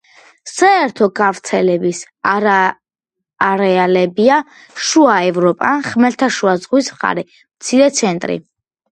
საერთო 0.49 1.07
გავრცელების 1.17 1.97
არეალებია 2.29 4.37
შუა 4.85 5.17
ევროპა, 5.27 5.69
ხმელთაშუა 5.89 6.55
ზღვის 6.63 6.89
მხარე; 6.95 7.25
მცირე, 7.43 7.91
ცენტრ. 7.99 8.33